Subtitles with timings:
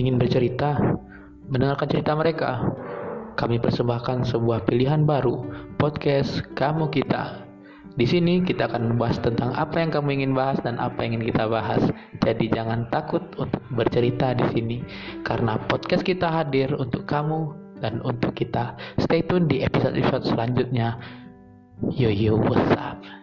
[0.00, 0.80] ingin bercerita,
[1.52, 2.64] mendengarkan cerita mereka,
[3.36, 5.44] kami persembahkan sebuah pilihan baru,
[5.76, 7.44] podcast Kamu Kita.
[8.00, 11.36] Di sini kita akan membahas tentang apa yang kamu ingin bahas dan apa yang ingin
[11.36, 11.82] kita bahas.
[12.24, 14.78] Jadi jangan takut untuk bercerita di sini
[15.26, 18.78] karena podcast kita hadir untuk kamu dan untuk kita.
[19.02, 20.96] Stay tune di episode-episode selanjutnya.
[21.92, 23.19] Yo yo, what's up?